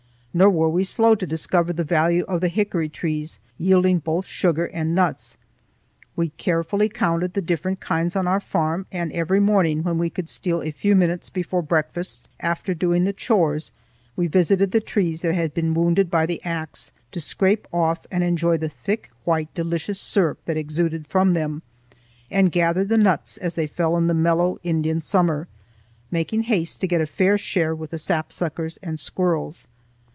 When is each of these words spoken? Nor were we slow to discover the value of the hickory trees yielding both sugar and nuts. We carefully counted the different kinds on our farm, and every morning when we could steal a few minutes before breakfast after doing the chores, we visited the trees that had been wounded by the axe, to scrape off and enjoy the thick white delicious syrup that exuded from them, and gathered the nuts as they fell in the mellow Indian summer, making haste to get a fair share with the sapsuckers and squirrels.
Nor 0.33 0.49
were 0.49 0.69
we 0.69 0.85
slow 0.85 1.13
to 1.15 1.27
discover 1.27 1.73
the 1.73 1.83
value 1.83 2.23
of 2.25 2.39
the 2.39 2.47
hickory 2.47 2.87
trees 2.87 3.41
yielding 3.57 3.99
both 3.99 4.25
sugar 4.25 4.63
and 4.67 4.95
nuts. 4.95 5.35
We 6.15 6.29
carefully 6.29 6.87
counted 6.87 7.33
the 7.33 7.41
different 7.41 7.81
kinds 7.81 8.15
on 8.15 8.29
our 8.29 8.39
farm, 8.39 8.85
and 8.93 9.11
every 9.11 9.41
morning 9.41 9.83
when 9.83 9.97
we 9.97 10.09
could 10.09 10.29
steal 10.29 10.61
a 10.61 10.71
few 10.71 10.95
minutes 10.95 11.29
before 11.29 11.61
breakfast 11.61 12.29
after 12.39 12.73
doing 12.73 13.03
the 13.03 13.11
chores, 13.11 13.73
we 14.15 14.27
visited 14.27 14.71
the 14.71 14.79
trees 14.79 15.21
that 15.21 15.35
had 15.35 15.53
been 15.53 15.73
wounded 15.73 16.09
by 16.09 16.25
the 16.25 16.41
axe, 16.45 16.93
to 17.11 17.19
scrape 17.19 17.67
off 17.73 18.07
and 18.09 18.23
enjoy 18.23 18.55
the 18.55 18.69
thick 18.69 19.09
white 19.25 19.53
delicious 19.53 19.99
syrup 19.99 20.39
that 20.45 20.55
exuded 20.55 21.07
from 21.07 21.33
them, 21.33 21.61
and 22.29 22.53
gathered 22.53 22.87
the 22.87 22.97
nuts 22.97 23.35
as 23.35 23.55
they 23.55 23.67
fell 23.67 23.97
in 23.97 24.07
the 24.07 24.13
mellow 24.13 24.59
Indian 24.63 25.01
summer, 25.01 25.49
making 26.09 26.43
haste 26.43 26.79
to 26.79 26.87
get 26.87 27.01
a 27.01 27.05
fair 27.05 27.37
share 27.37 27.75
with 27.75 27.89
the 27.89 27.97
sapsuckers 27.97 28.77
and 28.81 28.97
squirrels. 28.97 29.67